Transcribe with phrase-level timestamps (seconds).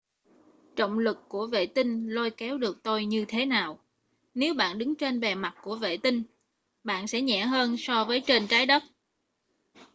[0.75, 3.79] trọng lực của vệ tinh lôi kéo được tôi như thế nào
[4.33, 6.23] nếu bạn đứng trên bề mặt của vệ tinh
[6.83, 8.83] bạn sẽ nhẹ hơn so với trên trái đất